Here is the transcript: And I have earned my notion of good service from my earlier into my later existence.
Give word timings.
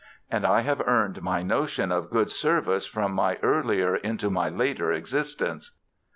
And 0.31 0.47
I 0.47 0.61
have 0.61 0.81
earned 0.87 1.21
my 1.21 1.43
notion 1.43 1.91
of 1.91 2.09
good 2.09 2.31
service 2.31 2.87
from 2.87 3.11
my 3.13 3.37
earlier 3.43 3.95
into 3.95 4.31
my 4.31 4.49
later 4.49 4.91
existence. 4.91 5.75